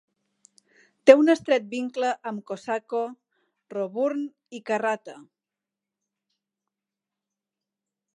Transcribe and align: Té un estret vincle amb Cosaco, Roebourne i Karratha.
Té 1.09 1.13
un 1.17 1.27
estret 1.33 1.65
vincle 1.73 2.13
amb 2.31 2.41
Cosaco, 2.51 3.01
Roebourne 3.75 4.57
i 4.61 4.63
Karratha. 4.71 5.17